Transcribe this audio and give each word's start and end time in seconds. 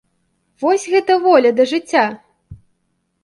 Вось 0.61 0.85
гэта 0.93 1.17
воля 1.25 1.51
да 1.59 1.67
жыцця! 1.71 2.05